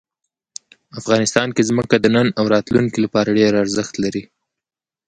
[0.99, 4.23] افغانستان کې ځمکه د نن او راتلونکي لپاره ډېر ارزښت لري.